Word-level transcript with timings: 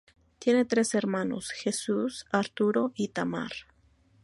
Tiene 0.39 0.65
tres 0.65 0.95
hermanos: 0.95 1.51
Jesús, 1.51 2.25
Arturo 2.31 2.91
y 2.95 3.09
Tamar. 3.09 3.51